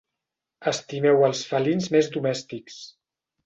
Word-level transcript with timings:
Estimeu 0.71 1.21
els 1.29 1.43
felins 1.53 1.93
més 1.97 2.13
domèstics. 2.19 2.83